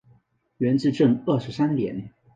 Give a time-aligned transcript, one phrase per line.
[0.57, 2.09] 元至正二十三年。